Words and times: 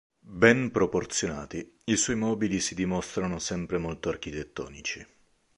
Ben 0.41 0.71
proporzionati, 0.71 1.77
i 1.83 1.95
suoi 1.95 2.15
mobili 2.15 2.59
si 2.59 2.73
dimostrarono 2.73 3.37
sempre 3.37 3.77
molto 3.77 4.09
architettonici. 4.09 5.05